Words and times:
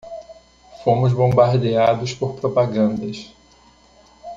Fomos 0.83 1.13
bombardeados 1.13 2.11
por 2.15 2.33
propagandas 2.33 3.31